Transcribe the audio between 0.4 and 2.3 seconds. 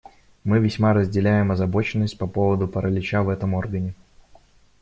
Мы весьма разделяем озабоченность по